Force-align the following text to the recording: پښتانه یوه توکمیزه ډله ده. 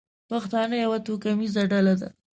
پښتانه 0.29 0.75
یوه 0.85 0.97
توکمیزه 1.07 1.63
ډله 1.71 1.93
ده. 2.01 2.09